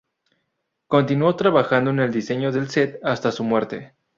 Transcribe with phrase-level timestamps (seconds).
[0.87, 3.93] Continuó trabajando en el diseño del set hasta su muerte.